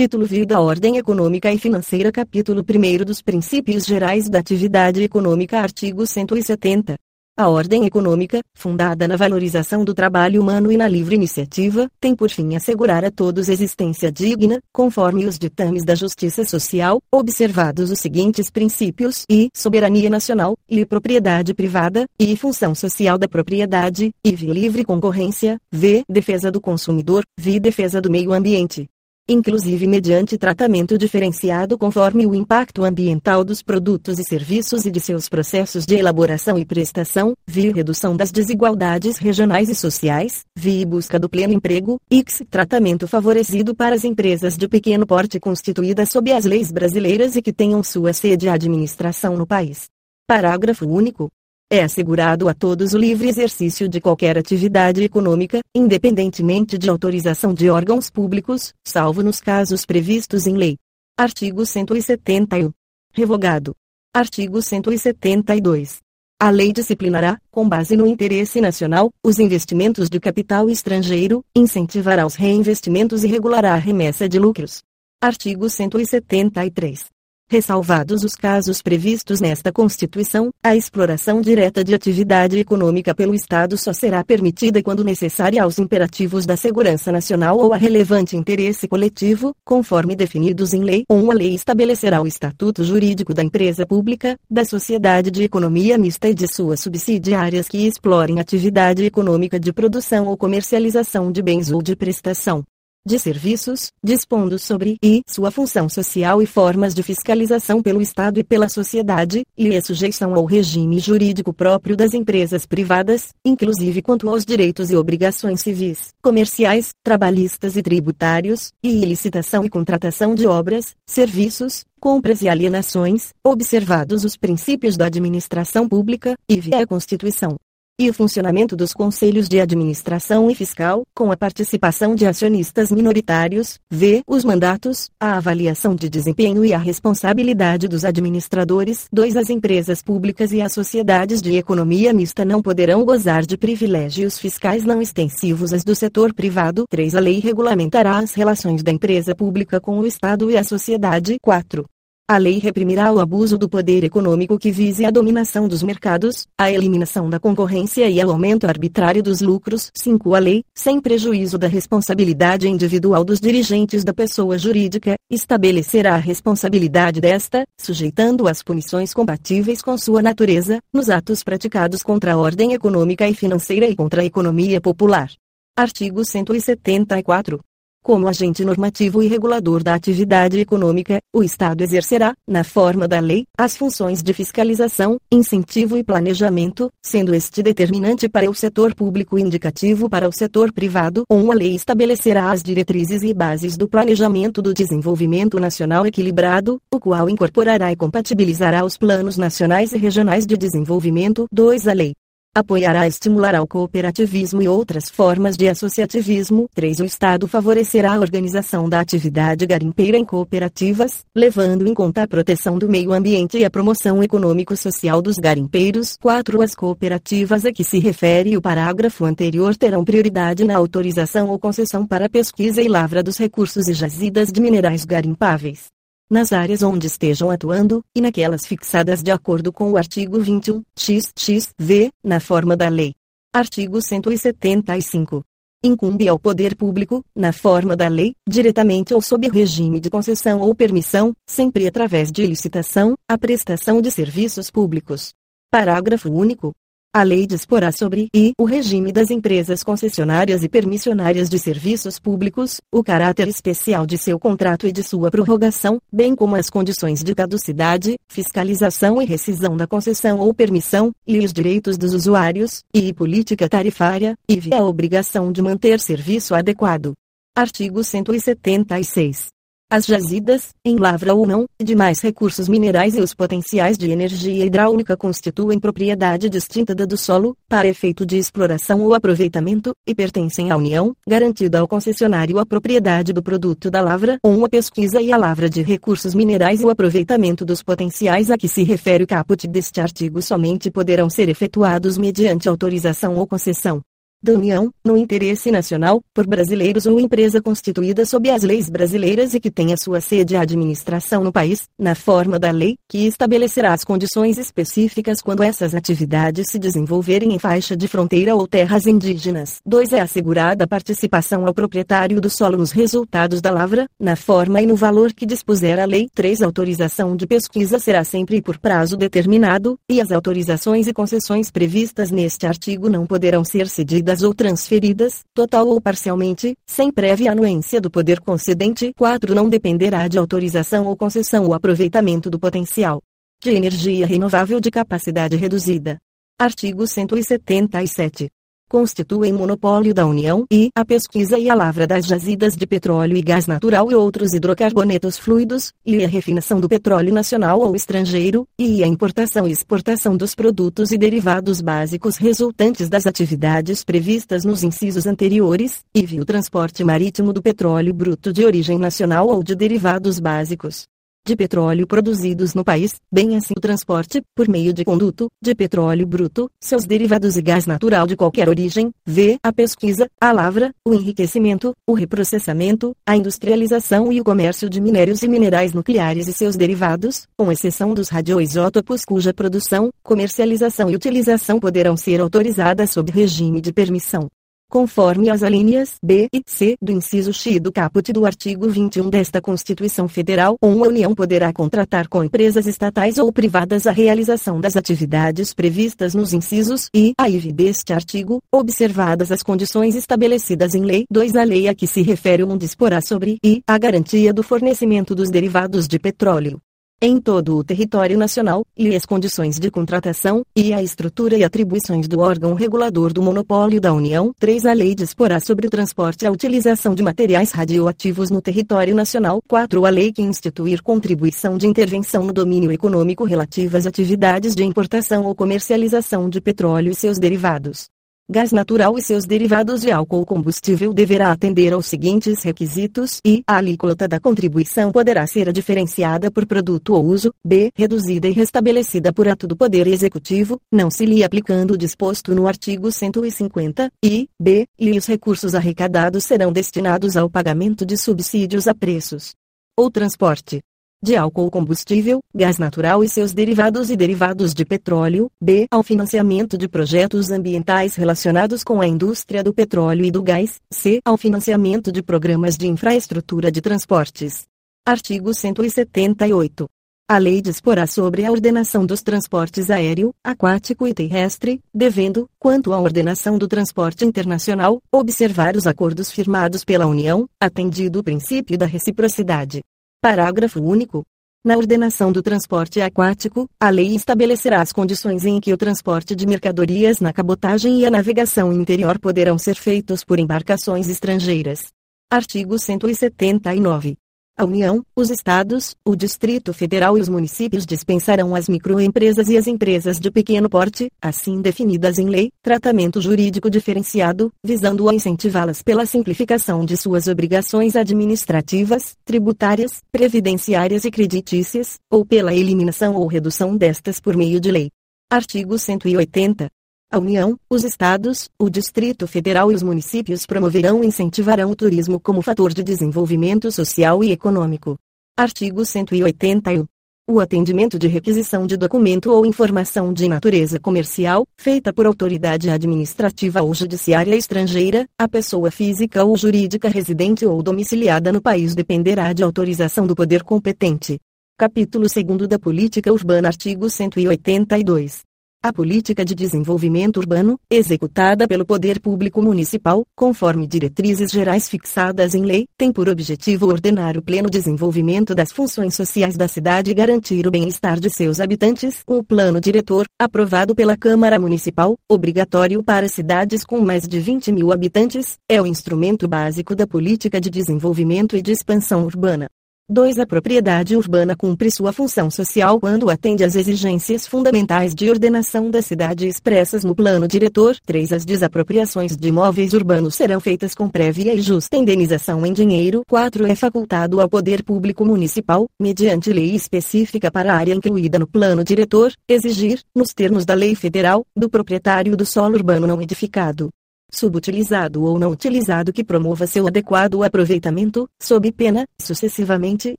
Título 0.00 0.24
V 0.24 0.46
da 0.46 0.58
Ordem 0.62 0.96
Econômica 0.96 1.52
e 1.52 1.58
Financeira 1.58 2.10
Capítulo 2.10 2.62
1 2.62 3.04
dos 3.04 3.20
Princípios 3.20 3.84
Gerais 3.84 4.30
da 4.30 4.38
Atividade 4.38 5.02
Econômica 5.02 5.58
Artigo 5.58 6.06
170. 6.06 6.96
A 7.36 7.48
ordem 7.50 7.84
econômica, 7.84 8.40
fundada 8.54 9.06
na 9.06 9.14
valorização 9.16 9.84
do 9.84 9.92
trabalho 9.92 10.40
humano 10.40 10.72
e 10.72 10.76
na 10.78 10.88
livre 10.88 11.16
iniciativa, 11.16 11.86
tem 12.00 12.16
por 12.16 12.30
fim 12.30 12.56
assegurar 12.56 13.04
a 13.04 13.10
todos 13.10 13.50
existência 13.50 14.10
digna, 14.10 14.58
conforme 14.72 15.26
os 15.26 15.38
ditames 15.38 15.84
da 15.84 15.94
justiça 15.94 16.46
social, 16.46 16.98
observados 17.12 17.90
os 17.90 18.00
seguintes 18.00 18.50
princípios 18.50 19.26
e 19.28 19.50
soberania 19.54 20.08
nacional, 20.08 20.56
e 20.66 20.86
propriedade 20.86 21.52
privada, 21.52 22.06
e 22.18 22.34
função 22.38 22.74
social 22.74 23.18
da 23.18 23.28
propriedade, 23.28 24.12
e 24.24 24.30
livre 24.30 24.82
concorrência, 24.82 25.58
v 25.70 26.04
defesa 26.08 26.50
do 26.50 26.58
consumidor, 26.58 27.22
v 27.38 27.60
defesa 27.60 28.00
do 28.00 28.10
meio 28.10 28.32
ambiente 28.32 28.88
inclusive 29.28 29.86
mediante 29.86 30.36
tratamento 30.36 30.98
diferenciado 30.98 31.78
conforme 31.78 32.26
o 32.26 32.34
impacto 32.34 32.84
ambiental 32.84 33.44
dos 33.44 33.62
produtos 33.62 34.18
e 34.18 34.24
serviços 34.24 34.84
e 34.84 34.90
de 34.90 35.00
seus 35.00 35.28
processos 35.28 35.86
de 35.86 35.94
elaboração 35.94 36.58
e 36.58 36.64
prestação, 36.64 37.34
via 37.46 37.72
redução 37.72 38.16
das 38.16 38.30
desigualdades 38.30 39.18
regionais 39.18 39.68
e 39.68 39.74
sociais, 39.74 40.44
via 40.56 40.86
busca 40.86 41.18
do 41.18 41.28
pleno 41.28 41.52
emprego, 41.52 41.98
x 42.10 42.42
tratamento 42.50 43.06
favorecido 43.06 43.74
para 43.74 43.94
as 43.94 44.04
empresas 44.04 44.56
de 44.56 44.68
pequeno 44.68 45.06
porte 45.06 45.38
constituídas 45.38 46.10
sob 46.10 46.32
as 46.32 46.44
leis 46.44 46.70
brasileiras 46.70 47.36
e 47.36 47.42
que 47.42 47.52
tenham 47.52 47.82
sua 47.82 48.12
sede 48.12 48.46
e 48.46 48.48
administração 48.48 49.36
no 49.36 49.46
país. 49.46 49.88
Parágrafo 50.26 50.86
único. 50.86 51.28
É 51.72 51.84
assegurado 51.84 52.48
a 52.48 52.52
todos 52.52 52.94
o 52.94 52.98
livre 52.98 53.28
exercício 53.28 53.88
de 53.88 54.00
qualquer 54.00 54.36
atividade 54.36 55.04
econômica, 55.04 55.60
independentemente 55.72 56.76
de 56.76 56.90
autorização 56.90 57.54
de 57.54 57.70
órgãos 57.70 58.10
públicos, 58.10 58.74
salvo 58.84 59.22
nos 59.22 59.40
casos 59.40 59.86
previstos 59.86 60.48
em 60.48 60.56
lei. 60.56 60.76
Artigo 61.16 61.64
171. 61.64 62.72
Revogado. 63.12 63.72
Artigo 64.12 64.60
172. 64.60 66.00
A 66.40 66.50
lei 66.50 66.72
disciplinará, 66.72 67.38
com 67.52 67.68
base 67.68 67.96
no 67.96 68.04
interesse 68.04 68.60
nacional, 68.60 69.12
os 69.24 69.38
investimentos 69.38 70.10
de 70.10 70.18
capital 70.18 70.68
estrangeiro, 70.68 71.44
incentivará 71.54 72.26
os 72.26 72.34
reinvestimentos 72.34 73.22
e 73.22 73.28
regulará 73.28 73.74
a 73.74 73.76
remessa 73.76 74.28
de 74.28 74.40
lucros. 74.40 74.82
Artigo 75.22 75.70
173 75.70 77.19
ressalvados 77.50 78.22
os 78.22 78.36
casos 78.36 78.80
previstos 78.80 79.40
nesta 79.40 79.72
Constituição, 79.72 80.50
a 80.62 80.76
exploração 80.76 81.40
direta 81.40 81.82
de 81.82 81.92
atividade 81.92 82.56
econômica 82.56 83.12
pelo 83.12 83.34
Estado 83.34 83.76
só 83.76 83.92
será 83.92 84.22
permitida 84.22 84.80
quando 84.84 85.02
necessária 85.02 85.60
aos 85.60 85.76
imperativos 85.80 86.46
da 86.46 86.56
segurança 86.56 87.10
nacional 87.10 87.58
ou 87.58 87.74
a 87.74 87.76
relevante 87.76 88.36
interesse 88.36 88.86
coletivo, 88.86 89.52
conforme 89.64 90.14
definidos 90.14 90.72
em 90.72 90.84
lei. 90.84 91.04
Ou 91.08 91.20
uma 91.20 91.34
lei 91.34 91.52
estabelecerá 91.52 92.22
o 92.22 92.26
estatuto 92.26 92.84
jurídico 92.84 93.34
da 93.34 93.42
empresa 93.42 93.84
pública, 93.84 94.38
da 94.48 94.64
sociedade 94.64 95.28
de 95.28 95.42
economia 95.42 95.98
mista 95.98 96.28
e 96.28 96.34
de 96.34 96.46
suas 96.46 96.78
subsidiárias 96.78 97.66
que 97.66 97.84
explorem 97.84 98.38
atividade 98.38 99.04
econômica 99.04 99.58
de 99.58 99.72
produção 99.72 100.28
ou 100.28 100.36
comercialização 100.36 101.32
de 101.32 101.42
bens 101.42 101.72
ou 101.72 101.82
de 101.82 101.96
prestação 101.96 102.64
de 103.06 103.18
serviços, 103.18 103.90
dispondo 104.02 104.58
sobre 104.58 104.96
e 105.02 105.22
sua 105.26 105.50
função 105.50 105.88
social 105.88 106.42
e 106.42 106.46
formas 106.46 106.94
de 106.94 107.02
fiscalização 107.02 107.82
pelo 107.82 108.00
Estado 108.02 108.38
e 108.38 108.44
pela 108.44 108.68
sociedade, 108.68 109.42
e 109.56 109.76
a 109.76 109.82
sujeição 109.82 110.34
ao 110.34 110.44
regime 110.44 110.98
jurídico 110.98 111.52
próprio 111.52 111.96
das 111.96 112.14
empresas 112.14 112.66
privadas, 112.66 113.28
inclusive 113.44 114.02
quanto 114.02 114.28
aos 114.28 114.44
direitos 114.44 114.90
e 114.90 114.96
obrigações 114.96 115.60
civis, 115.60 116.14
comerciais, 116.22 116.90
trabalhistas 117.02 117.76
e 117.76 117.82
tributários, 117.82 118.72
e 118.82 119.04
licitação 119.04 119.64
e 119.64 119.70
contratação 119.70 120.34
de 120.34 120.46
obras, 120.46 120.94
serviços, 121.06 121.84
compras 122.00 122.42
e 122.42 122.48
alienações, 122.48 123.30
observados 123.44 124.24
os 124.24 124.36
princípios 124.36 124.96
da 124.96 125.06
administração 125.06 125.88
pública, 125.88 126.34
e 126.48 126.58
via 126.58 126.82
a 126.82 126.86
Constituição 126.86 127.56
e 128.00 128.08
o 128.08 128.14
funcionamento 128.14 128.74
dos 128.74 128.94
conselhos 128.94 129.46
de 129.46 129.60
administração 129.60 130.50
e 130.50 130.54
fiscal, 130.54 131.02
com 131.14 131.30
a 131.30 131.36
participação 131.36 132.14
de 132.14 132.24
acionistas 132.24 132.90
minoritários, 132.90 133.78
v. 133.90 134.22
os 134.26 134.42
mandatos, 134.42 135.10
a 135.20 135.36
avaliação 135.36 135.94
de 135.94 136.08
desempenho 136.08 136.64
e 136.64 136.72
a 136.72 136.78
responsabilidade 136.78 137.86
dos 137.86 138.02
administradores. 138.02 139.06
2. 139.12 139.36
As 139.36 139.50
empresas 139.50 140.02
públicas 140.02 140.50
e 140.50 140.62
as 140.62 140.72
sociedades 140.72 141.42
de 141.42 141.56
economia 141.56 142.10
mista 142.14 142.42
não 142.42 142.62
poderão 142.62 143.04
gozar 143.04 143.44
de 143.44 143.58
privilégios 143.58 144.38
fiscais 144.38 144.82
não 144.82 145.02
extensivos 145.02 145.74
às 145.74 145.84
do 145.84 145.94
setor 145.94 146.32
privado. 146.32 146.84
3. 146.88 147.14
A 147.14 147.20
lei 147.20 147.38
regulamentará 147.38 148.16
as 148.16 148.32
relações 148.32 148.82
da 148.82 148.90
empresa 148.90 149.34
pública 149.34 149.78
com 149.78 149.98
o 149.98 150.06
Estado 150.06 150.50
e 150.50 150.56
a 150.56 150.64
sociedade. 150.64 151.36
4. 151.42 151.84
A 152.30 152.36
lei 152.36 152.58
reprimirá 152.58 153.12
o 153.12 153.18
abuso 153.18 153.58
do 153.58 153.68
poder 153.68 154.04
econômico 154.04 154.56
que 154.56 154.70
vise 154.70 155.04
a 155.04 155.10
dominação 155.10 155.66
dos 155.66 155.82
mercados, 155.82 156.46
a 156.56 156.70
eliminação 156.70 157.28
da 157.28 157.40
concorrência 157.40 158.08
e 158.08 158.20
ao 158.20 158.30
aumento 158.30 158.68
arbitrário 158.68 159.20
dos 159.20 159.40
lucros. 159.40 159.90
5. 159.96 160.36
A 160.36 160.38
lei, 160.38 160.62
sem 160.72 161.00
prejuízo 161.00 161.58
da 161.58 161.66
responsabilidade 161.66 162.68
individual 162.68 163.24
dos 163.24 163.40
dirigentes 163.40 164.04
da 164.04 164.14
pessoa 164.14 164.56
jurídica, 164.56 165.16
estabelecerá 165.28 166.14
a 166.14 166.18
responsabilidade 166.18 167.20
desta, 167.20 167.64
sujeitando 167.76 168.46
as 168.46 168.62
punições 168.62 169.12
compatíveis 169.12 169.82
com 169.82 169.98
sua 169.98 170.22
natureza, 170.22 170.78
nos 170.94 171.10
atos 171.10 171.42
praticados 171.42 172.00
contra 172.00 172.34
a 172.34 172.36
ordem 172.36 172.74
econômica 172.74 173.28
e 173.28 173.34
financeira 173.34 173.86
e 173.86 173.96
contra 173.96 174.22
a 174.22 174.24
economia 174.24 174.80
popular. 174.80 175.32
Artigo 175.76 176.24
174. 176.24 177.58
Como 178.02 178.26
agente 178.26 178.64
normativo 178.64 179.22
e 179.22 179.28
regulador 179.28 179.82
da 179.82 179.94
atividade 179.94 180.58
econômica, 180.58 181.20
o 181.34 181.42
Estado 181.42 181.82
exercerá, 181.82 182.34
na 182.48 182.64
forma 182.64 183.06
da 183.06 183.20
lei, 183.20 183.44
as 183.58 183.76
funções 183.76 184.22
de 184.22 184.32
fiscalização, 184.32 185.18
incentivo 185.30 185.98
e 185.98 186.02
planejamento, 186.02 186.90
sendo 187.04 187.34
este 187.34 187.62
determinante 187.62 188.26
para 188.26 188.50
o 188.50 188.54
setor 188.54 188.94
público 188.94 189.38
e 189.38 189.42
indicativo 189.42 190.08
para 190.08 190.26
o 190.26 190.32
setor 190.32 190.72
privado. 190.72 191.24
Uma 191.30 191.54
lei 191.54 191.74
estabelecerá 191.74 192.50
as 192.50 192.62
diretrizes 192.62 193.22
e 193.22 193.34
bases 193.34 193.76
do 193.76 193.86
planejamento 193.86 194.62
do 194.62 194.72
desenvolvimento 194.72 195.60
nacional 195.60 196.06
equilibrado, 196.06 196.78
o 196.90 196.98
qual 196.98 197.28
incorporará 197.28 197.92
e 197.92 197.96
compatibilizará 197.96 198.82
os 198.82 198.96
planos 198.96 199.36
nacionais 199.36 199.92
e 199.92 199.98
regionais 199.98 200.46
de 200.46 200.56
desenvolvimento. 200.56 201.44
2. 201.52 201.86
A 201.86 201.92
lei 201.92 202.14
apoiará 202.54 203.06
e 203.06 203.08
estimulará 203.08 203.62
o 203.62 203.66
cooperativismo 203.66 204.60
e 204.60 204.68
outras 204.68 205.08
formas 205.08 205.56
de 205.56 205.68
associativismo. 205.68 206.68
3. 206.74 207.00
O 207.00 207.04
Estado 207.04 207.46
favorecerá 207.46 208.14
a 208.14 208.18
organização 208.18 208.88
da 208.88 209.00
atividade 209.00 209.66
garimpeira 209.66 210.16
em 210.16 210.24
cooperativas, 210.24 211.24
levando 211.34 211.86
em 211.86 211.94
conta 211.94 212.22
a 212.22 212.28
proteção 212.28 212.78
do 212.78 212.88
meio 212.88 213.12
ambiente 213.12 213.58
e 213.58 213.64
a 213.64 213.70
promoção 213.70 214.22
econômico-social 214.22 215.22
dos 215.22 215.36
garimpeiros. 215.36 216.16
4. 216.20 216.60
As 216.60 216.74
cooperativas 216.74 217.64
a 217.64 217.72
que 217.72 217.84
se 217.84 217.98
refere 217.98 218.56
o 218.56 218.62
parágrafo 218.62 219.24
anterior 219.24 219.76
terão 219.76 220.04
prioridade 220.04 220.64
na 220.64 220.76
autorização 220.76 221.48
ou 221.48 221.58
concessão 221.58 222.06
para 222.06 222.28
pesquisa 222.28 222.82
e 222.82 222.88
lavra 222.88 223.22
dos 223.22 223.38
recursos 223.38 223.86
e 223.86 223.92
jazidas 223.92 224.50
de 224.50 224.60
minerais 224.60 225.04
garimpáveis 225.04 225.99
nas 226.30 226.52
áreas 226.52 226.82
onde 226.82 227.08
estejam 227.08 227.50
atuando, 227.50 228.04
e 228.14 228.20
naquelas 228.20 228.64
fixadas 228.64 229.22
de 229.22 229.32
acordo 229.32 229.72
com 229.72 229.90
o 229.90 229.96
artigo 229.96 230.38
21, 230.38 230.82
XXV, 230.96 232.10
na 232.22 232.38
forma 232.38 232.76
da 232.76 232.88
lei. 232.88 233.14
Artigo 233.52 234.00
175. 234.00 235.44
Incumbe 235.82 236.28
ao 236.28 236.38
poder 236.38 236.76
público, 236.76 237.24
na 237.34 237.52
forma 237.52 237.96
da 237.96 238.06
lei, 238.06 238.34
diretamente 238.46 239.12
ou 239.12 239.20
sob 239.20 239.48
regime 239.48 239.98
de 239.98 240.10
concessão 240.10 240.60
ou 240.60 240.74
permissão, 240.74 241.34
sempre 241.46 241.88
através 241.88 242.30
de 242.30 242.46
licitação, 242.46 243.14
a 243.26 243.36
prestação 243.36 244.00
de 244.00 244.10
serviços 244.10 244.70
públicos. 244.70 245.32
Parágrafo 245.70 246.30
único. 246.30 246.72
A 247.12 247.24
lei 247.24 247.44
disporá 247.44 247.90
sobre 247.90 248.28
e 248.32 248.52
o 248.56 248.64
regime 248.64 249.10
das 249.10 249.32
empresas 249.32 249.82
concessionárias 249.82 250.62
e 250.62 250.68
permissionárias 250.68 251.48
de 251.48 251.58
serviços 251.58 252.20
públicos, 252.20 252.80
o 252.94 253.02
caráter 253.02 253.48
especial 253.48 254.06
de 254.06 254.16
seu 254.16 254.38
contrato 254.38 254.86
e 254.86 254.92
de 254.92 255.02
sua 255.02 255.28
prorrogação, 255.28 256.00
bem 256.12 256.36
como 256.36 256.54
as 256.54 256.70
condições 256.70 257.24
de 257.24 257.34
caducidade, 257.34 258.14
fiscalização 258.28 259.20
e 259.20 259.24
rescisão 259.24 259.76
da 259.76 259.88
concessão 259.88 260.38
ou 260.38 260.54
permissão, 260.54 261.10
e 261.26 261.40
os 261.40 261.52
direitos 261.52 261.98
dos 261.98 262.14
usuários, 262.14 262.84
e 262.94 263.12
política 263.12 263.68
tarifária, 263.68 264.36
e 264.48 264.72
a 264.72 264.84
obrigação 264.84 265.50
de 265.50 265.60
manter 265.60 265.98
serviço 265.98 266.54
adequado. 266.54 267.14
Artigo 267.56 268.04
176 268.04 269.48
as 269.90 270.06
jazidas, 270.06 270.68
em 270.84 270.96
lavra 270.96 271.34
ou 271.34 271.44
não, 271.44 271.66
de 271.82 271.96
mais 271.96 272.20
recursos 272.20 272.68
minerais 272.68 273.16
e 273.16 273.20
os 273.20 273.34
potenciais 273.34 273.98
de 273.98 274.08
energia 274.08 274.64
hidráulica 274.64 275.16
constituem 275.16 275.80
propriedade 275.80 276.48
distinta 276.48 276.94
da 276.94 277.04
do 277.04 277.16
solo, 277.16 277.56
para 277.68 277.88
efeito 277.88 278.24
de 278.24 278.38
exploração 278.38 279.00
ou 279.00 279.14
aproveitamento, 279.14 279.90
e 280.06 280.14
pertencem 280.14 280.70
à 280.70 280.76
União, 280.76 281.12
garantida 281.26 281.80
ao 281.80 281.88
concessionário 281.88 282.60
a 282.60 282.64
propriedade 282.64 283.32
do 283.32 283.42
produto 283.42 283.90
da 283.90 284.00
lavra 284.00 284.38
ou 284.44 284.64
a 284.64 284.68
pesquisa 284.68 285.20
e 285.20 285.32
a 285.32 285.36
lavra 285.36 285.68
de 285.68 285.82
recursos 285.82 286.36
minerais 286.36 286.80
e 286.80 286.84
o 286.84 286.90
aproveitamento 286.90 287.64
dos 287.64 287.82
potenciais 287.82 288.48
a 288.48 288.56
que 288.56 288.68
se 288.68 288.84
refere 288.84 289.24
o 289.24 289.26
caput 289.26 289.66
deste 289.66 290.00
artigo 290.00 290.40
somente 290.40 290.88
poderão 290.88 291.28
ser 291.28 291.48
efetuados 291.48 292.16
mediante 292.16 292.68
autorização 292.68 293.34
ou 293.34 293.46
concessão 293.46 294.00
da 294.42 294.54
União, 294.54 294.90
no 295.04 295.18
interesse 295.18 295.70
nacional, 295.70 296.22
por 296.32 296.46
brasileiros 296.46 297.04
ou 297.04 297.20
empresa 297.20 297.60
constituída 297.60 298.24
sob 298.24 298.48
as 298.48 298.62
leis 298.62 298.88
brasileiras 298.88 299.52
e 299.52 299.60
que 299.60 299.70
tenha 299.70 299.96
sua 300.02 300.20
sede 300.20 300.54
e 300.54 300.56
administração 300.56 301.44
no 301.44 301.52
país, 301.52 301.82
na 301.98 302.14
forma 302.14 302.58
da 302.58 302.70
lei, 302.70 302.96
que 303.06 303.26
estabelecerá 303.26 303.92
as 303.92 304.02
condições 304.02 304.56
específicas 304.56 305.42
quando 305.42 305.62
essas 305.62 305.94
atividades 305.94 306.70
se 306.70 306.78
desenvolverem 306.78 307.52
em 307.52 307.58
faixa 307.58 307.94
de 307.94 308.08
fronteira 308.08 308.56
ou 308.56 308.66
terras 308.66 309.06
indígenas. 309.06 309.80
2. 309.84 310.14
É 310.14 310.20
assegurada 310.20 310.84
a 310.84 310.88
participação 310.88 311.66
ao 311.66 311.74
proprietário 311.74 312.40
do 312.40 312.48
solo 312.48 312.78
nos 312.78 312.92
resultados 312.92 313.60
da 313.60 313.70
lavra, 313.70 314.06
na 314.18 314.36
forma 314.36 314.80
e 314.80 314.86
no 314.86 314.96
valor 314.96 315.34
que 315.34 315.44
dispuser 315.44 315.98
a 315.98 316.06
lei. 316.06 316.28
3. 316.34 316.62
A 316.62 316.66
autorização 316.66 317.36
de 317.36 317.46
pesquisa 317.46 317.98
será 317.98 318.24
sempre 318.24 318.62
por 318.62 318.78
prazo 318.78 319.18
determinado, 319.18 319.98
e 320.08 320.18
as 320.18 320.32
autorizações 320.32 321.06
e 321.06 321.12
concessões 321.12 321.70
previstas 321.70 322.30
neste 322.30 322.66
artigo 322.66 323.10
não 323.10 323.26
poderão 323.26 323.62
ser 323.64 323.86
cedidas 323.86 324.29
ou 324.42 324.54
transferidas, 324.54 325.40
total 325.52 325.88
ou 325.88 326.00
parcialmente, 326.00 326.76
sem 326.86 327.10
prévia 327.10 327.50
anuência 327.50 328.00
do 328.00 328.10
poder 328.10 328.40
concedente. 328.40 329.12
4. 329.16 329.54
Não 329.54 329.68
dependerá 329.68 330.28
de 330.28 330.38
autorização 330.38 331.06
ou 331.06 331.16
concessão 331.16 331.66
o 331.66 331.74
aproveitamento 331.74 332.48
do 332.48 332.58
potencial 332.58 333.20
de 333.62 333.70
energia 333.70 334.26
renovável 334.26 334.80
de 334.80 334.90
capacidade 334.90 335.54
reduzida. 335.56 336.18
Artigo 336.58 337.06
177 337.06 338.48
constituem 338.90 339.52
monopólio 339.52 340.12
da 340.12 340.26
União 340.26 340.66
e 340.68 340.90
a 340.96 341.04
pesquisa 341.04 341.56
e 341.56 341.70
a 341.70 341.74
lavra 341.76 342.08
das 342.08 342.26
jazidas 342.26 342.74
de 342.74 342.84
petróleo 342.88 343.36
e 343.36 343.40
gás 343.40 343.68
natural 343.68 344.10
e 344.10 344.16
outros 344.16 344.52
hidrocarbonetos 344.52 345.38
fluidos, 345.38 345.92
e 346.04 346.24
a 346.24 346.28
refinação 346.28 346.80
do 346.80 346.88
petróleo 346.88 347.32
nacional 347.32 347.80
ou 347.80 347.94
estrangeiro, 347.94 348.66
e 348.76 349.04
a 349.04 349.06
importação 349.06 349.68
e 349.68 349.70
exportação 349.70 350.36
dos 350.36 350.56
produtos 350.56 351.12
e 351.12 351.16
derivados 351.16 351.80
básicos 351.80 352.36
resultantes 352.36 353.08
das 353.08 353.28
atividades 353.28 354.02
previstas 354.02 354.64
nos 354.64 354.82
incisos 354.82 355.24
anteriores, 355.24 356.00
e 356.12 356.40
o 356.40 356.44
transporte 356.44 357.04
marítimo 357.04 357.52
do 357.52 357.62
petróleo 357.62 358.12
bruto 358.12 358.52
de 358.52 358.64
origem 358.64 358.98
nacional 358.98 359.46
ou 359.46 359.62
de 359.62 359.76
derivados 359.76 360.40
básicos 360.40 361.09
de 361.46 361.56
petróleo 361.56 362.06
produzidos 362.06 362.74
no 362.74 362.84
país, 362.84 363.14
bem 363.32 363.56
assim 363.56 363.74
o 363.76 363.80
transporte, 363.80 364.42
por 364.54 364.68
meio 364.68 364.92
de 364.92 365.04
conduto, 365.04 365.48
de 365.62 365.74
petróleo 365.74 366.26
bruto, 366.26 366.70
seus 366.80 367.04
derivados 367.04 367.56
e 367.56 367.62
gás 367.62 367.86
natural 367.86 368.26
de 368.26 368.36
qualquer 368.36 368.68
origem, 368.68 369.10
v. 369.26 369.58
a 369.62 369.72
pesquisa, 369.72 370.28
a 370.40 370.52
lavra, 370.52 370.92
o 371.04 371.14
enriquecimento, 371.14 371.94
o 372.06 372.12
reprocessamento, 372.12 373.16
a 373.26 373.36
industrialização 373.36 374.32
e 374.32 374.40
o 374.40 374.44
comércio 374.44 374.88
de 374.88 375.00
minérios 375.00 375.42
e 375.42 375.48
minerais 375.48 375.92
nucleares 375.92 376.46
e 376.46 376.52
seus 376.52 376.76
derivados, 376.76 377.46
com 377.56 377.72
exceção 377.72 378.14
dos 378.14 378.28
radioisótopos 378.28 379.24
cuja 379.24 379.54
produção, 379.54 380.10
comercialização 380.22 381.10
e 381.10 381.16
utilização 381.16 381.80
poderão 381.80 382.16
ser 382.16 382.40
autorizadas 382.40 383.10
sob 383.10 383.32
regime 383.32 383.80
de 383.80 383.92
permissão 383.92 384.48
conforme 384.90 385.48
as 385.48 385.62
alíneas 385.62 386.16
B 386.22 386.48
e 386.52 386.60
C 386.66 386.96
do 387.00 387.12
inciso 387.12 387.52
X 387.52 387.80
do 387.80 387.92
caput 387.92 388.32
do 388.32 388.44
artigo 388.44 388.88
21 388.88 389.30
desta 389.30 389.62
Constituição 389.62 390.28
Federal, 390.28 390.76
uma 390.82 391.06
União 391.06 391.34
poderá 391.34 391.72
contratar 391.72 392.28
com 392.28 392.42
empresas 392.42 392.86
estatais 392.86 393.38
ou 393.38 393.52
privadas 393.52 394.06
a 394.06 394.10
realização 394.10 394.80
das 394.80 394.96
atividades 394.96 395.72
previstas 395.72 396.34
nos 396.34 396.52
incisos 396.52 397.08
I 397.14 397.32
a 397.38 397.48
IV 397.48 397.72
deste 397.72 398.12
artigo, 398.12 398.60
observadas 398.72 399.52
as 399.52 399.62
condições 399.62 400.16
estabelecidas 400.16 400.94
em 400.94 401.04
Lei 401.04 401.24
2 401.30 401.54
a 401.54 401.62
lei 401.62 401.86
a 401.86 401.94
que 401.94 402.08
se 402.08 402.20
refere 402.20 402.64
um 402.64 402.76
disporá 402.76 403.20
sobre 403.20 403.58
I 403.64 403.82
a 403.86 403.96
garantia 403.96 404.52
do 404.52 404.64
fornecimento 404.64 405.34
dos 405.34 405.50
derivados 405.50 406.08
de 406.08 406.18
petróleo 406.18 406.80
em 407.22 407.38
todo 407.38 407.76
o 407.76 407.84
território 407.84 408.38
nacional, 408.38 408.82
e 408.96 409.14
as 409.14 409.26
condições 409.26 409.78
de 409.78 409.90
contratação, 409.90 410.64
e 410.74 410.94
a 410.94 411.02
estrutura 411.02 411.56
e 411.56 411.62
atribuições 411.62 412.26
do 412.26 412.40
órgão 412.40 412.72
regulador 412.72 413.32
do 413.32 413.42
monopólio 413.42 414.00
da 414.00 414.12
União. 414.12 414.54
3. 414.58 414.86
A 414.86 414.92
lei 414.94 415.14
disporá 415.14 415.60
sobre 415.60 415.86
o 415.86 415.90
transporte 415.90 416.44
e 416.44 416.46
a 416.46 416.50
utilização 416.50 417.14
de 417.14 417.22
materiais 417.22 417.72
radioativos 417.72 418.50
no 418.50 418.62
território 418.62 419.14
nacional. 419.14 419.60
4. 419.68 420.06
A 420.06 420.10
lei 420.10 420.32
que 420.32 420.40
instituir 420.40 421.02
contribuição 421.02 421.76
de 421.76 421.86
intervenção 421.86 422.44
no 422.44 422.52
domínio 422.52 422.90
econômico 422.90 423.44
relativa 423.44 423.98
às 423.98 424.06
atividades 424.06 424.74
de 424.74 424.82
importação 424.82 425.44
ou 425.44 425.54
comercialização 425.54 426.48
de 426.48 426.60
petróleo 426.60 427.10
e 427.10 427.14
seus 427.14 427.38
derivados 427.38 428.08
gás 428.50 428.72
natural 428.72 429.16
e 429.16 429.22
seus 429.22 429.46
derivados 429.46 430.00
de 430.00 430.10
álcool 430.10 430.44
combustível 430.44 431.14
deverá 431.14 431.52
atender 431.52 431.92
aos 431.92 432.06
seguintes 432.06 432.64
requisitos 432.64 433.38
e 433.46 433.62
a 433.64 433.76
alíquota 433.76 434.26
da 434.26 434.40
contribuição 434.40 435.12
poderá 435.12 435.46
ser 435.46 435.72
diferenciada 435.72 436.50
por 436.50 436.66
produto 436.66 437.14
ou 437.14 437.24
uso, 437.24 437.54
b. 437.64 437.92
reduzida 437.94 438.48
e 438.48 438.52
restabelecida 438.52 439.32
por 439.32 439.46
ato 439.46 439.68
do 439.68 439.76
Poder 439.76 440.08
Executivo, 440.08 440.80
não 440.90 441.12
se 441.12 441.24
lhe 441.24 441.44
aplicando 441.44 441.92
o 441.92 441.96
disposto 441.96 442.52
no 442.52 442.66
artigo 442.66 443.12
150, 443.12 444.10
e 444.24 444.48
b. 444.60 444.84
e 444.98 445.16
os 445.16 445.26
recursos 445.26 445.76
arrecadados 445.76 446.42
serão 446.42 446.72
destinados 446.72 447.36
ao 447.36 447.48
pagamento 447.48 448.04
de 448.04 448.16
subsídios 448.16 448.88
a 448.88 448.94
preços 448.94 449.54
ou 449.96 450.10
transporte 450.10 450.80
de 451.22 451.36
álcool 451.36 451.70
combustível, 451.70 452.40
gás 452.54 452.78
natural 452.78 453.22
e 453.22 453.28
seus 453.28 453.52
derivados 453.52 454.08
e 454.08 454.16
derivados 454.16 454.72
de 454.72 454.86
petróleo, 454.86 455.50
b. 455.60 455.86
ao 455.90 456.02
financiamento 456.02 456.78
de 456.78 456.88
projetos 456.88 457.50
ambientais 457.50 458.14
relacionados 458.14 458.82
com 458.82 459.00
a 459.00 459.06
indústria 459.06 459.62
do 459.62 459.74
petróleo 459.74 460.24
e 460.24 460.30
do 460.30 460.42
gás, 460.42 460.80
c. 460.90 461.20
ao 461.24 461.36
financiamento 461.36 462.10
de 462.10 462.22
programas 462.22 462.76
de 462.76 462.86
infraestrutura 462.86 463.70
de 463.70 463.82
transportes. 463.82 464.64
Artigo 465.06 465.52
178. 465.52 466.88
A 467.28 467.38
lei 467.38 467.60
disporá 467.60 468.06
sobre 468.06 468.44
a 468.44 468.50
ordenação 468.50 469.06
dos 469.06 469.22
transportes 469.22 469.90
aéreo, 469.90 470.34
aquático 470.42 471.06
e 471.06 471.14
terrestre, 471.14 471.80
devendo, 471.94 472.48
quanto 472.58 472.92
à 472.92 473.00
ordenação 473.00 473.56
do 473.56 473.68
transporte 473.68 474.24
internacional, 474.24 475.00
observar 475.12 475.76
os 475.76 475.86
acordos 475.86 476.32
firmados 476.32 476.82
pela 476.82 477.06
União, 477.06 477.46
atendido 477.60 478.18
o 478.18 478.24
princípio 478.24 478.76
da 478.76 478.86
reciprocidade. 478.86 479.80
Parágrafo 480.22 480.82
único. 480.82 481.24
Na 481.64 481.78
ordenação 481.78 482.30
do 482.30 482.42
transporte 482.42 483.00
aquático, 483.00 483.66
a 483.80 483.88
lei 483.88 484.14
estabelecerá 484.14 484.82
as 484.82 484.92
condições 484.92 485.46
em 485.46 485.58
que 485.58 485.72
o 485.72 485.78
transporte 485.78 486.36
de 486.36 486.46
mercadorias 486.46 487.20
na 487.20 487.32
cabotagem 487.32 488.00
e 488.00 488.04
a 488.04 488.10
navegação 488.10 488.70
interior 488.70 489.18
poderão 489.18 489.56
ser 489.56 489.76
feitos 489.76 490.22
por 490.22 490.38
embarcações 490.38 491.08
estrangeiras. 491.08 491.86
Artigo 492.30 492.78
179. 492.78 494.18
A 494.60 494.64
União, 494.66 495.02
os 495.16 495.30
Estados, 495.30 495.96
o 496.04 496.14
Distrito 496.14 496.74
Federal 496.74 497.16
e 497.16 497.20
os 497.22 497.30
municípios 497.30 497.86
dispensarão 497.86 498.54
às 498.54 498.68
microempresas 498.68 499.48
e 499.48 499.56
às 499.56 499.66
empresas 499.66 500.20
de 500.20 500.30
pequeno 500.30 500.68
porte, 500.68 501.10
assim 501.18 501.62
definidas 501.62 502.18
em 502.18 502.26
lei, 502.28 502.50
tratamento 502.62 503.22
jurídico 503.22 503.70
diferenciado, 503.70 504.52
visando 504.62 505.08
a 505.08 505.14
incentivá-las 505.14 505.80
pela 505.80 506.04
simplificação 506.04 506.84
de 506.84 506.94
suas 506.94 507.26
obrigações 507.26 507.96
administrativas, 507.96 509.16
tributárias, 509.24 510.02
previdenciárias 510.12 511.06
e 511.06 511.10
creditícias, 511.10 511.98
ou 512.10 512.26
pela 512.26 512.52
eliminação 512.52 513.14
ou 513.14 513.26
redução 513.26 513.74
destas 513.74 514.20
por 514.20 514.36
meio 514.36 514.60
de 514.60 514.70
lei. 514.70 514.90
Artigo 515.32 515.78
180. 515.78 516.68
A 517.12 517.18
União, 517.18 517.58
os 517.68 517.82
Estados, 517.82 518.48
o 518.56 518.70
Distrito 518.70 519.26
Federal 519.26 519.72
e 519.72 519.74
os 519.74 519.82
municípios 519.82 520.46
promoverão 520.46 521.02
e 521.02 521.08
incentivarão 521.08 521.72
o 521.72 521.74
turismo 521.74 522.20
como 522.20 522.40
fator 522.40 522.72
de 522.72 522.84
desenvolvimento 522.84 523.72
social 523.72 524.22
e 524.22 524.30
econômico. 524.30 524.96
Artigo 525.36 525.84
181. 525.84 526.86
O 527.28 527.40
atendimento 527.40 527.98
de 527.98 528.06
requisição 528.06 528.64
de 528.64 528.76
documento 528.76 529.32
ou 529.32 529.44
informação 529.44 530.12
de 530.12 530.28
natureza 530.28 530.78
comercial, 530.78 531.44
feita 531.58 531.92
por 531.92 532.06
autoridade 532.06 532.70
administrativa 532.70 533.60
ou 533.60 533.74
judiciária 533.74 534.36
estrangeira, 534.36 535.04
a 535.18 535.26
pessoa 535.26 535.72
física 535.72 536.24
ou 536.24 536.36
jurídica 536.36 536.88
residente 536.88 537.44
ou 537.44 537.60
domiciliada 537.60 538.30
no 538.30 538.40
país 538.40 538.72
dependerá 538.72 539.32
de 539.32 539.42
autorização 539.42 540.06
do 540.06 540.14
poder 540.14 540.44
competente. 540.44 541.18
Capítulo 541.58 542.06
2 542.06 542.46
da 542.48 542.58
Política 542.58 543.12
Urbana 543.12 543.48
Artigo 543.48 543.90
182. 543.90 545.28
A 545.62 545.74
política 545.74 546.24
de 546.24 546.34
desenvolvimento 546.34 547.18
urbano, 547.18 547.60
executada 547.70 548.48
pelo 548.48 548.64
poder 548.64 548.98
público 548.98 549.42
municipal, 549.42 550.06
conforme 550.16 550.66
diretrizes 550.66 551.30
gerais 551.30 551.68
fixadas 551.68 552.34
em 552.34 552.46
lei, 552.46 552.64
tem 552.78 552.90
por 552.90 553.10
objetivo 553.10 553.66
ordenar 553.66 554.16
o 554.16 554.22
pleno 554.22 554.48
desenvolvimento 554.48 555.34
das 555.34 555.52
funções 555.52 555.94
sociais 555.94 556.34
da 556.34 556.48
cidade 556.48 556.90
e 556.90 556.94
garantir 556.94 557.46
o 557.46 557.50
bem-estar 557.50 558.00
de 558.00 558.08
seus 558.08 558.40
habitantes. 558.40 559.02
O 559.06 559.22
plano 559.22 559.60
diretor, 559.60 560.06
aprovado 560.18 560.74
pela 560.74 560.96
Câmara 560.96 561.38
Municipal, 561.38 561.94
obrigatório 562.08 562.82
para 562.82 563.06
cidades 563.06 563.62
com 563.62 563.82
mais 563.82 564.08
de 564.08 564.18
20 564.18 564.52
mil 564.52 564.72
habitantes, 564.72 565.36
é 565.46 565.60
o 565.60 565.66
instrumento 565.66 566.26
básico 566.26 566.74
da 566.74 566.86
política 566.86 567.38
de 567.38 567.50
desenvolvimento 567.50 568.34
e 568.34 568.40
de 568.40 568.50
expansão 568.50 569.04
urbana. 569.04 569.46
2. 569.90 570.20
A 570.20 570.26
propriedade 570.26 570.96
urbana 570.96 571.34
cumpre 571.34 571.68
sua 571.68 571.92
função 571.92 572.30
social 572.30 572.78
quando 572.78 573.10
atende 573.10 573.42
às 573.42 573.56
exigências 573.56 574.24
fundamentais 574.24 574.94
de 574.94 575.10
ordenação 575.10 575.68
da 575.68 575.82
cidade 575.82 576.28
expressas 576.28 576.84
no 576.84 576.94
plano 576.94 577.26
diretor. 577.26 577.76
3. 577.84 578.12
As 578.12 578.24
desapropriações 578.24 579.16
de 579.16 579.28
imóveis 579.28 579.72
urbanos 579.72 580.14
serão 580.14 580.38
feitas 580.38 580.76
com 580.76 580.88
prévia 580.88 581.34
e 581.34 581.40
justa 581.40 581.76
indenização 581.76 582.46
em 582.46 582.52
dinheiro. 582.52 583.02
4. 583.08 583.46
É 583.46 583.56
facultado 583.56 584.20
ao 584.20 584.28
poder 584.28 584.62
público 584.62 585.04
municipal, 585.04 585.66
mediante 585.78 586.32
lei 586.32 586.54
específica 586.54 587.28
para 587.28 587.52
a 587.52 587.56
área 587.56 587.74
incluída 587.74 588.16
no 588.16 588.28
plano 588.28 588.62
diretor, 588.62 589.12
exigir, 589.28 589.82
nos 589.92 590.14
termos 590.14 590.44
da 590.44 590.54
lei 590.54 590.76
federal, 590.76 591.24
do 591.34 591.50
proprietário 591.50 592.16
do 592.16 592.24
solo 592.24 592.54
urbano 592.54 592.86
não 592.86 593.02
edificado 593.02 593.70
subutilizado 594.12 595.02
ou 595.02 595.18
não 595.18 595.30
utilizado 595.30 595.92
que 595.92 596.04
promova 596.04 596.46
seu 596.46 596.66
adequado 596.66 597.22
aproveitamento, 597.22 598.08
sob 598.20 598.50
pena, 598.52 598.86
sucessivamente, 599.00 599.94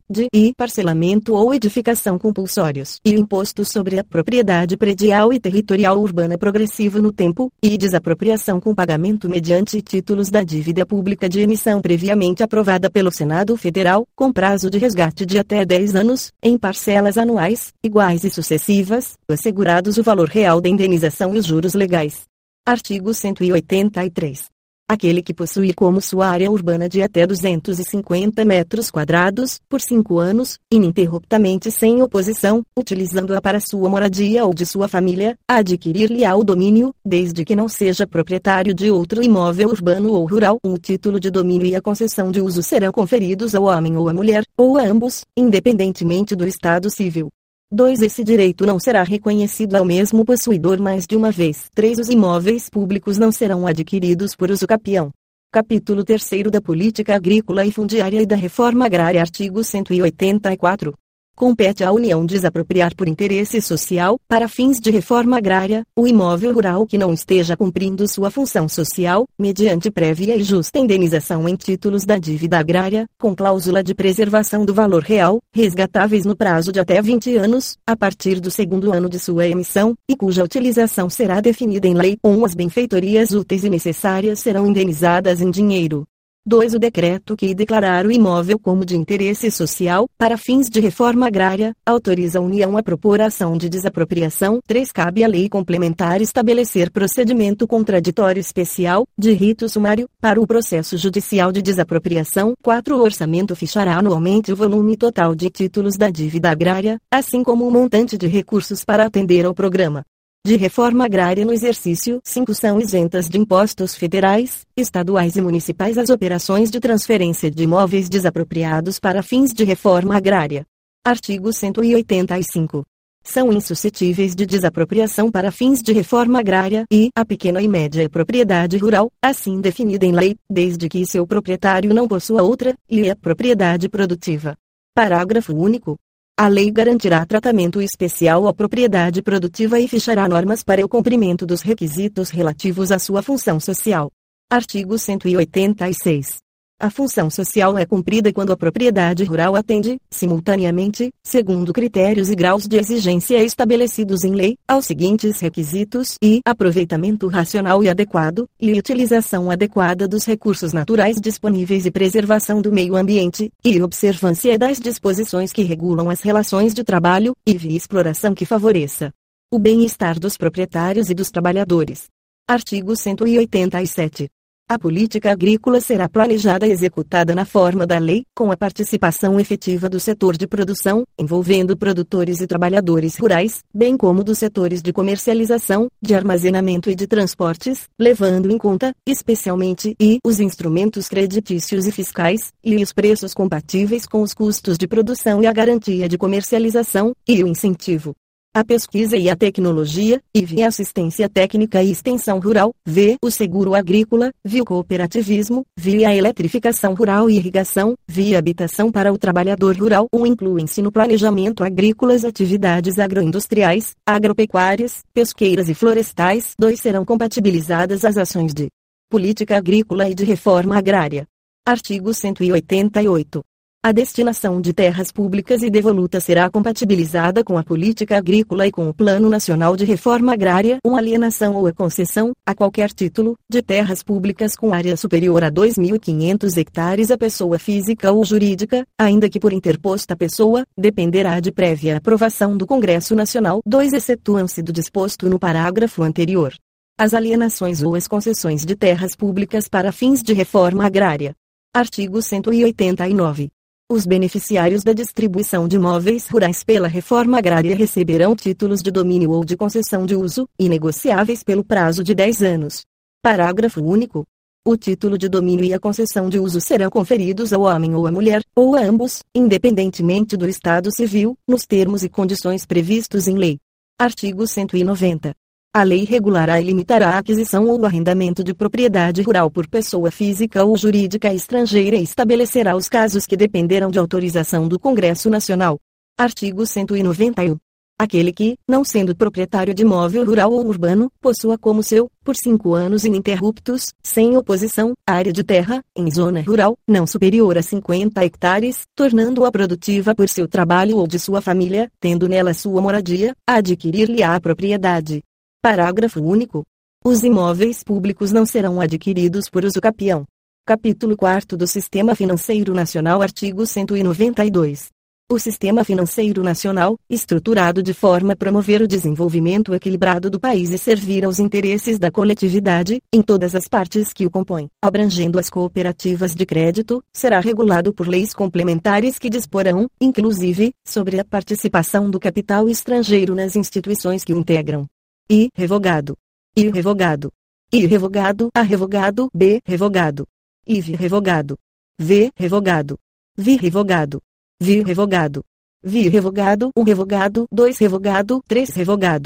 de 0.09 0.27
e 0.33 0.53
parcelamento 0.55 1.33
ou 1.33 1.53
edificação 1.53 2.17
compulsórios 2.17 2.99
e 3.05 3.13
imposto 3.13 3.63
sobre 3.65 3.99
a 3.99 4.03
propriedade 4.03 4.77
predial 4.77 5.33
e 5.33 5.39
territorial 5.39 5.99
urbana 5.99 6.37
progressivo 6.37 7.01
no 7.01 7.11
tempo, 7.11 7.51
e 7.61 7.77
desapropriação 7.77 8.59
com 8.59 8.73
pagamento 8.73 9.29
mediante 9.29 9.81
títulos 9.81 10.29
da 10.29 10.43
dívida 10.43 10.85
pública 10.85 11.27
de 11.27 11.41
emissão 11.41 11.81
previamente 11.81 12.43
aprovada 12.43 12.89
pelo 12.89 13.11
Senado 13.11 13.55
Federal, 13.57 14.05
com 14.15 14.31
prazo 14.31 14.69
de 14.69 14.77
resgate 14.77 15.25
de 15.25 15.37
até 15.37 15.65
10 15.65 15.95
anos, 15.95 16.31
em 16.41 16.57
parcelas 16.57 17.17
anuais, 17.17 17.73
iguais 17.83 18.23
e 18.23 18.29
sucessivas, 18.29 19.13
assegurados 19.29 19.97
o 19.97 20.03
valor 20.03 20.27
real 20.27 20.61
da 20.61 20.69
indenização 20.69 21.35
e 21.35 21.39
os 21.39 21.45
juros 21.45 21.73
legais. 21.73 22.30
Artigo 22.63 23.11
183. 23.11 24.45
Aquele 24.87 25.23
que 25.23 25.33
possuir 25.33 25.73
como 25.73 25.99
sua 25.99 26.27
área 26.27 26.51
urbana 26.51 26.87
de 26.87 27.01
até 27.01 27.25
250 27.25 28.45
metros 28.45 28.91
quadrados, 28.91 29.59
por 29.67 29.81
cinco 29.81 30.19
anos, 30.19 30.59
ininterruptamente 30.71 31.71
sem 31.71 32.03
oposição, 32.03 32.61
utilizando-a 32.77 33.41
para 33.41 33.59
sua 33.59 33.89
moradia 33.89 34.45
ou 34.45 34.53
de 34.53 34.63
sua 34.67 34.87
família, 34.87 35.35
adquirir-lhe-á 35.49 36.35
o 36.35 36.43
domínio, 36.43 36.93
desde 37.03 37.43
que 37.43 37.55
não 37.55 37.67
seja 37.67 38.05
proprietário 38.05 38.75
de 38.75 38.91
outro 38.91 39.23
imóvel 39.23 39.69
urbano 39.69 40.13
ou 40.13 40.27
rural. 40.27 40.59
O 40.63 40.77
título 40.77 41.19
de 41.19 41.31
domínio 41.31 41.65
e 41.65 41.75
a 41.75 41.81
concessão 41.81 42.29
de 42.29 42.41
uso 42.41 42.61
serão 42.61 42.91
conferidos 42.91 43.55
ao 43.55 43.63
homem 43.63 43.97
ou 43.97 44.07
à 44.07 44.13
mulher, 44.13 44.43
ou 44.55 44.77
a 44.77 44.83
ambos, 44.83 45.25
independentemente 45.35 46.35
do 46.35 46.45
estado 46.45 46.91
civil. 46.91 47.31
2. 47.73 48.01
Esse 48.01 48.21
direito 48.21 48.65
não 48.65 48.77
será 48.77 49.01
reconhecido 49.01 49.75
ao 49.75 49.85
mesmo 49.85 50.25
possuidor 50.25 50.81
mais 50.81 51.07
de 51.07 51.15
uma 51.15 51.31
vez. 51.31 51.69
3. 51.73 51.99
Os 51.99 52.09
imóveis 52.09 52.69
públicos 52.69 53.17
não 53.17 53.31
serão 53.31 53.65
adquiridos 53.65 54.35
por 54.35 54.51
uso 54.51 54.67
capião. 54.67 55.09
Capítulo 55.53 56.03
3 56.03 56.51
da 56.51 56.61
Política 56.61 57.15
Agrícola 57.15 57.65
e 57.65 57.71
Fundiária 57.71 58.21
e 58.21 58.25
da 58.25 58.35
Reforma 58.35 58.85
Agrária 58.85 59.21
Artigo 59.21 59.63
184 59.63 60.93
compete 61.35 61.83
à 61.83 61.91
União 61.91 62.25
desapropriar 62.25 62.95
por 62.95 63.07
interesse 63.07 63.61
social, 63.61 64.19
para 64.27 64.47
fins 64.47 64.79
de 64.79 64.91
reforma 64.91 65.37
agrária, 65.37 65.83
o 65.95 66.07
imóvel 66.07 66.53
rural 66.53 66.85
que 66.85 66.97
não 66.97 67.13
esteja 67.13 67.57
cumprindo 67.57 68.07
sua 68.07 68.29
função 68.29 68.67
social, 68.69 69.25
mediante 69.37 69.89
prévia 69.89 70.35
e 70.35 70.43
justa 70.43 70.79
indenização 70.79 71.47
em 71.47 71.55
títulos 71.55 72.05
da 72.05 72.17
dívida 72.17 72.59
agrária, 72.59 73.05
com 73.19 73.35
cláusula 73.35 73.83
de 73.83 73.95
preservação 73.95 74.65
do 74.65 74.73
valor 74.73 75.03
real, 75.03 75.39
resgatáveis 75.53 76.25
no 76.25 76.35
prazo 76.35 76.71
de 76.71 76.79
até 76.79 77.01
20 77.01 77.35
anos, 77.37 77.77
a 77.87 77.95
partir 77.95 78.39
do 78.39 78.51
segundo 78.51 78.93
ano 78.93 79.09
de 79.09 79.19
sua 79.19 79.47
emissão, 79.47 79.95
e 80.09 80.15
cuja 80.15 80.43
utilização 80.43 81.09
será 81.09 81.41
definida 81.41 81.87
em 81.87 81.93
lei, 81.93 82.17
ou 82.21 82.45
as 82.45 82.53
benfeitorias 82.53 83.31
úteis 83.31 83.63
e 83.63 83.69
necessárias 83.69 84.39
serão 84.39 84.67
indenizadas 84.67 85.41
em 85.41 85.49
dinheiro. 85.49 86.05
2. 86.45 86.73
O 86.73 86.79
decreto 86.79 87.35
que 87.37 87.53
declarar 87.53 88.05
o 88.05 88.11
imóvel 88.11 88.57
como 88.57 88.83
de 88.83 88.97
interesse 88.97 89.51
social, 89.51 90.07
para 90.17 90.37
fins 90.37 90.67
de 90.69 90.79
reforma 90.79 91.27
agrária, 91.27 91.75
autoriza 91.85 92.39
a 92.39 92.41
União 92.41 92.75
a 92.77 92.83
propor 92.83 93.21
a 93.21 93.27
ação 93.27 93.55
de 93.55 93.69
desapropriação. 93.69 94.59
3. 94.65 94.91
Cabe 94.91 95.23
à 95.23 95.27
lei 95.27 95.47
complementar 95.47 96.21
estabelecer 96.21 96.89
procedimento 96.89 97.67
contraditório 97.67 98.39
especial, 98.39 99.05
de 99.17 99.31
rito 99.33 99.69
sumário, 99.69 100.09
para 100.19 100.41
o 100.41 100.47
processo 100.47 100.97
judicial 100.97 101.51
de 101.51 101.61
desapropriação. 101.61 102.53
4. 102.63 102.97
O 102.97 103.01
orçamento 103.01 103.55
fichará 103.55 103.97
anualmente 103.97 104.51
o 104.51 104.55
volume 104.55 104.97
total 104.97 105.35
de 105.35 105.49
títulos 105.49 105.95
da 105.95 106.09
dívida 106.09 106.49
agrária, 106.49 106.99
assim 107.11 107.43
como 107.43 107.67
o 107.67 107.71
montante 107.71 108.17
de 108.17 108.27
recursos 108.27 108.83
para 108.83 109.05
atender 109.05 109.45
ao 109.45 109.53
programa 109.53 110.03
de 110.43 110.55
reforma 110.55 111.05
agrária 111.05 111.45
no 111.45 111.53
exercício 111.53 112.19
5 112.23 112.55
são 112.55 112.79
isentas 112.79 113.29
de 113.29 113.37
impostos 113.37 113.93
federais, 113.93 114.65
estaduais 114.75 115.35
e 115.35 115.41
municipais 115.41 115.99
as 115.99 116.09
operações 116.09 116.71
de 116.71 116.79
transferência 116.79 117.51
de 117.51 117.63
imóveis 117.63 118.09
desapropriados 118.09 118.99
para 118.99 119.21
fins 119.21 119.53
de 119.53 119.63
reforma 119.63 120.17
agrária. 120.17 120.65
Artigo 121.05 121.53
185. 121.53 122.83
São 123.23 123.53
insuscetíveis 123.53 124.33
de 124.33 124.47
desapropriação 124.47 125.29
para 125.29 125.51
fins 125.51 125.79
de 125.79 125.93
reforma 125.93 126.39
agrária 126.39 126.85
e 126.91 127.09
a 127.15 127.23
pequena 127.23 127.61
e 127.61 127.67
média 127.67 128.09
propriedade 128.09 128.77
rural, 128.77 129.11
assim 129.23 129.61
definida 129.61 130.07
em 130.07 130.11
lei, 130.11 130.35
desde 130.49 130.89
que 130.89 131.05
seu 131.05 131.27
proprietário 131.27 131.93
não 131.93 132.07
possua 132.07 132.41
outra, 132.41 132.75
e 132.89 133.07
a 133.11 133.15
propriedade 133.15 133.87
produtiva. 133.87 134.55
Parágrafo 134.95 135.53
único. 135.53 135.97
A 136.41 136.47
lei 136.47 136.71
garantirá 136.71 137.23
tratamento 137.23 137.79
especial 137.79 138.47
à 138.47 138.51
propriedade 138.51 139.21
produtiva 139.21 139.79
e 139.79 139.87
fechará 139.87 140.27
normas 140.27 140.63
para 140.63 140.83
o 140.83 140.89
cumprimento 140.89 141.45
dos 141.45 141.61
requisitos 141.61 142.31
relativos 142.31 142.91
à 142.91 142.97
sua 142.97 143.21
função 143.21 143.59
social. 143.59 144.09
Artigo 144.49 144.97
186. 144.97 146.39
A 146.81 146.89
função 146.89 147.29
social 147.29 147.77
é 147.77 147.85
cumprida 147.85 148.33
quando 148.33 148.51
a 148.51 148.57
propriedade 148.57 149.23
rural 149.23 149.55
atende, 149.55 149.99
simultaneamente, 150.09 151.11
segundo 151.23 151.71
critérios 151.71 152.31
e 152.31 152.35
graus 152.35 152.67
de 152.67 152.75
exigência 152.75 153.43
estabelecidos 153.43 154.23
em 154.23 154.33
lei, 154.33 154.57
aos 154.67 154.87
seguintes 154.87 155.39
requisitos 155.39 156.17
e 156.23 156.41
aproveitamento 156.43 157.27
racional 157.27 157.83
e 157.83 157.89
adequado, 157.89 158.49
e 158.59 158.73
utilização 158.73 159.51
adequada 159.51 160.07
dos 160.07 160.25
recursos 160.25 160.73
naturais 160.73 161.21
disponíveis 161.21 161.85
e 161.85 161.91
preservação 161.91 162.63
do 162.63 162.71
meio 162.71 162.95
ambiente, 162.95 163.51
e 163.63 163.79
observância 163.79 164.57
das 164.57 164.79
disposições 164.79 165.53
que 165.53 165.61
regulam 165.61 166.09
as 166.09 166.21
relações 166.21 166.73
de 166.73 166.83
trabalho, 166.83 167.35
e 167.45 167.55
via 167.55 167.77
exploração 167.77 168.33
que 168.33 168.43
favoreça 168.43 169.13
o 169.53 169.59
bem-estar 169.59 170.19
dos 170.19 170.35
proprietários 170.35 171.11
e 171.11 171.13
dos 171.13 171.29
trabalhadores. 171.29 172.07
Artigo 172.49 172.95
187. 172.95 174.27
A 174.71 174.79
política 174.79 175.33
agrícola 175.33 175.81
será 175.81 176.07
planejada 176.07 176.65
e 176.65 176.71
executada 176.71 177.35
na 177.35 177.43
forma 177.43 177.85
da 177.85 177.97
lei, 177.97 178.23
com 178.33 178.53
a 178.53 178.55
participação 178.55 179.37
efetiva 179.37 179.89
do 179.89 179.99
setor 179.99 180.37
de 180.37 180.47
produção, 180.47 181.03
envolvendo 181.19 181.75
produtores 181.75 182.39
e 182.39 182.47
trabalhadores 182.47 183.17
rurais, 183.17 183.65
bem 183.75 183.97
como 183.97 184.23
dos 184.23 184.37
setores 184.37 184.81
de 184.81 184.93
comercialização, 184.93 185.89
de 186.01 186.15
armazenamento 186.15 186.89
e 186.89 186.95
de 186.95 187.05
transportes, 187.05 187.89
levando 187.99 188.49
em 188.49 188.57
conta, 188.57 188.93
especialmente, 189.05 189.93
e 189.99 190.19
os 190.25 190.39
instrumentos 190.39 191.09
creditícios 191.09 191.85
e 191.85 191.91
fiscais, 191.91 192.53
e 192.63 192.77
os 192.77 192.93
preços 192.93 193.33
compatíveis 193.33 194.05
com 194.05 194.21
os 194.21 194.33
custos 194.33 194.77
de 194.77 194.87
produção 194.87 195.43
e 195.43 195.47
a 195.47 195.51
garantia 195.51 196.07
de 196.07 196.17
comercialização, 196.17 197.11
e 197.27 197.43
o 197.43 197.47
incentivo 197.47 198.15
a 198.53 198.65
pesquisa 198.65 199.15
e 199.15 199.29
a 199.29 199.35
tecnologia, 199.35 200.21
e 200.35 200.45
via 200.45 200.67
assistência 200.67 201.29
técnica 201.29 201.81
e 201.81 201.89
extensão 201.89 202.39
rural, 202.39 202.73
v 202.85 203.15
o 203.23 203.31
seguro 203.31 203.73
agrícola, 203.73 204.31
via 204.43 204.61
o 204.61 204.65
cooperativismo, 204.65 205.63
via 205.77 206.09
a 206.09 206.15
eletrificação 206.15 206.93
rural 206.93 207.29
e 207.29 207.37
irrigação, 207.37 207.95
via 208.05 208.37
habitação 208.37 208.91
para 208.91 209.13
o 209.13 209.17
trabalhador 209.17 209.77
rural 209.77 210.07
ou 210.11 210.27
incluem-se 210.27 210.81
no 210.81 210.91
planejamento 210.91 211.63
agrícola 211.63 212.13
as 212.13 212.25
atividades 212.25 212.99
agroindustriais, 212.99 213.95
agropecuárias, 214.05 215.03
pesqueiras 215.13 215.69
e 215.69 215.73
florestais. 215.73 216.53
2 216.59 216.79
serão 216.79 217.05
compatibilizadas 217.05 218.03
as 218.03 218.17
ações 218.17 218.53
de 218.53 218.67
política 219.09 219.57
agrícola 219.57 220.09
e 220.09 220.15
de 220.15 220.25
reforma 220.25 220.77
agrária. 220.77 221.25
Artigo 221.65 222.13
188. 222.13 223.41
A 223.83 223.91
destinação 223.91 224.61
de 224.61 224.73
terras 224.73 225.11
públicas 225.11 225.63
e 225.63 225.69
devoluta 225.71 226.19
será 226.19 226.47
compatibilizada 226.51 227.43
com 227.43 227.57
a 227.57 227.63
política 227.63 228.15
agrícola 228.15 228.67
e 228.67 228.71
com 228.71 228.87
o 228.87 228.93
Plano 228.93 229.27
Nacional 229.27 229.75
de 229.75 229.85
Reforma 229.85 230.33
Agrária. 230.33 230.77
Uma 230.85 230.99
alienação 230.99 231.55
ou 231.55 231.65
a 231.65 231.73
concessão, 231.73 232.31
a 232.45 232.53
qualquer 232.53 232.91
título, 232.91 233.35
de 233.49 233.59
terras 233.63 234.03
públicas 234.03 234.55
com 234.55 234.71
área 234.71 234.95
superior 234.95 235.43
a 235.43 235.51
2.500 235.51 236.57
hectares 236.57 237.09
a 237.09 237.17
pessoa 237.17 237.57
física 237.57 238.11
ou 238.11 238.23
jurídica, 238.23 238.85
ainda 238.99 239.27
que 239.27 239.39
por 239.39 239.51
interposta 239.51 240.15
pessoa, 240.15 240.63
dependerá 240.77 241.39
de 241.39 241.51
prévia 241.51 241.97
aprovação 241.97 242.55
do 242.55 242.67
Congresso 242.67 243.15
Nacional. 243.15 243.61
2. 243.65 243.93
Excetuam-se 243.93 244.61
do 244.61 244.71
disposto 244.71 245.27
no 245.27 245.39
parágrafo 245.39 246.03
anterior. 246.03 246.53
As 246.99 247.15
alienações 247.15 247.81
ou 247.81 247.95
as 247.95 248.07
concessões 248.07 248.63
de 248.63 248.75
terras 248.75 249.15
públicas 249.15 249.67
para 249.67 249.91
fins 249.91 250.21
de 250.21 250.33
reforma 250.33 250.85
agrária. 250.85 251.33
Artigo 251.73 252.21
189. 252.21 253.49
Os 253.91 254.05
beneficiários 254.05 254.85
da 254.85 254.93
distribuição 254.93 255.67
de 255.67 255.75
imóveis 255.75 256.25
rurais 256.29 256.63
pela 256.63 256.87
reforma 256.87 257.37
agrária 257.37 257.75
receberão 257.75 258.33
títulos 258.37 258.81
de 258.81 258.89
domínio 258.89 259.31
ou 259.31 259.43
de 259.43 259.57
concessão 259.57 260.05
de 260.05 260.15
uso, 260.15 260.47
inegociáveis 260.57 261.43
pelo 261.43 261.61
prazo 261.61 262.01
de 262.01 262.15
10 262.15 262.41
anos. 262.41 262.85
Parágrafo 263.21 263.83
único. 263.83 264.23
O 264.65 264.77
título 264.77 265.17
de 265.17 265.27
domínio 265.27 265.65
e 265.65 265.73
a 265.73 265.79
concessão 265.79 266.29
de 266.29 266.39
uso 266.39 266.61
serão 266.61 266.89
conferidos 266.89 267.51
ao 267.51 267.63
homem 267.63 267.93
ou 267.93 268.07
à 268.07 268.11
mulher, 268.13 268.41
ou 268.55 268.77
a 268.77 268.81
ambos, 268.81 269.23
independentemente 269.35 270.37
do 270.37 270.47
estado 270.47 270.89
civil, 270.95 271.37
nos 271.45 271.65
termos 271.65 272.01
e 272.01 272.07
condições 272.07 272.65
previstos 272.65 273.27
em 273.27 273.35
lei. 273.35 273.59
Artigo 273.99 274.47
190. 274.47 275.35
A 275.73 275.83
lei 275.83 276.03
regulará 276.03 276.59
e 276.59 276.65
limitará 276.65 277.11
a 277.11 277.17
aquisição 277.19 277.65
ou 277.69 277.85
arrendamento 277.85 278.43
de 278.43 278.53
propriedade 278.53 279.21
rural 279.21 279.49
por 279.49 279.69
pessoa 279.69 280.11
física 280.11 280.65
ou 280.65 280.75
jurídica 280.75 281.33
estrangeira 281.33 281.95
e 281.95 282.03
estabelecerá 282.03 282.75
os 282.75 282.89
casos 282.89 283.25
que 283.25 283.37
dependerão 283.37 283.89
de 283.89 283.97
autorização 283.97 284.67
do 284.67 284.77
Congresso 284.77 285.29
Nacional. 285.29 285.79
Artigo 286.19 286.65
191. 286.65 287.55
aquele 287.97 288.33
que, 288.33 288.57
não 288.67 288.83
sendo 288.83 289.15
proprietário 289.15 289.73
de 289.73 289.83
imóvel 289.83 290.25
rural 290.25 290.51
ou 290.51 290.65
urbano, 290.67 291.09
possua 291.21 291.57
como 291.57 291.81
seu, 291.81 292.09
por 292.21 292.35
cinco 292.35 292.73
anos 292.73 293.05
ininterruptos, 293.05 293.93
sem 294.03 294.35
oposição, 294.35 294.93
área 295.07 295.31
de 295.31 295.41
terra, 295.41 295.81
em 295.95 296.11
zona 296.11 296.41
rural, 296.41 296.75
não 296.85 297.07
superior 297.07 297.57
a 297.57 297.61
50 297.61 298.25
hectares, 298.25 298.81
tornando-a 298.93 299.49
produtiva 299.49 300.13
por 300.13 300.27
seu 300.27 300.49
trabalho 300.49 300.97
ou 300.97 301.07
de 301.07 301.17
sua 301.17 301.39
família, 301.39 301.89
tendo 301.97 302.27
nela 302.27 302.53
sua 302.53 302.81
moradia, 302.81 303.33
adquirir-lhe 303.47 304.21
a 304.21 304.37
propriedade. 304.41 305.21
Parágrafo 305.63 306.19
único. 306.19 306.63
Os 307.05 307.21
imóveis 307.21 307.83
públicos 307.83 308.31
não 308.31 308.47
serão 308.47 308.81
adquiridos 308.81 309.47
por 309.47 309.63
uso 309.63 309.79
capião. 309.79 310.25
Capítulo 310.65 311.15
4 311.15 311.55
do 311.55 311.67
Sistema 311.67 312.15
Financeiro 312.15 312.73
Nacional 312.73 313.21
Artigo 313.21 313.63
192. 313.67 314.87
O 315.31 315.37
sistema 315.37 315.83
financeiro 315.83 316.41
nacional, 316.41 316.97
estruturado 317.07 317.83
de 317.83 317.93
forma 317.93 318.33
a 318.33 318.35
promover 318.35 318.81
o 318.81 318.87
desenvolvimento 318.87 319.75
equilibrado 319.75 320.31
do 320.31 320.39
país 320.39 320.71
e 320.71 320.79
servir 320.79 321.23
aos 321.23 321.37
interesses 321.37 321.99
da 321.99 322.09
coletividade, 322.09 322.99
em 323.13 323.21
todas 323.21 323.53
as 323.53 323.67
partes 323.67 324.11
que 324.11 324.25
o 324.25 324.31
compõem, 324.31 324.67
abrangendo 324.83 325.37
as 325.37 325.47
cooperativas 325.47 326.33
de 326.33 326.43
crédito, 326.43 327.03
será 327.13 327.39
regulado 327.39 327.93
por 327.93 328.07
leis 328.07 328.33
complementares 328.33 329.19
que 329.19 329.29
disporão, 329.29 329.87
inclusive, 330.01 330.73
sobre 330.83 331.19
a 331.19 331.23
participação 331.23 332.09
do 332.09 332.19
capital 332.19 332.67
estrangeiro 332.67 333.35
nas 333.35 333.55
instituições 333.55 334.23
que 334.23 334.33
o 334.33 334.39
integram. 334.39 334.87
I. 335.31 335.49
Revogado. 335.55 336.17
I. 336.57 336.69
Revogado. 336.69 337.31
I. 337.71 337.85
Revogado. 337.87 338.49
A. 338.53 338.61
Revogado. 338.63 339.29
B. 339.33 339.61
Revogado. 339.65 340.27
IV. 340.67 340.95
Revogado. 340.97 341.57
V. 341.97 342.31
Revogado. 342.37 342.97
Vi. 343.37 343.55
Revogado. 343.55 344.19
Vi 344.59 344.83
revogado. 344.83 345.41
Vi 345.83 346.07
revogado, 346.07 346.69
um 346.77 346.83
revogado, 346.83 347.47
dois 347.51 347.75
revogado, 347.79 348.39
três 348.47 348.69
revogado. 348.69 349.19